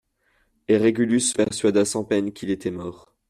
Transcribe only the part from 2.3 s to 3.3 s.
qu'il était mort.